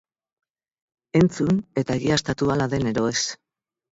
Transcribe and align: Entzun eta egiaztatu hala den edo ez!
Entzun 1.19 1.59
eta 1.81 1.97
egiaztatu 2.01 2.51
hala 2.53 2.69
den 2.75 2.91
edo 2.95 3.07
ez! 3.13 3.21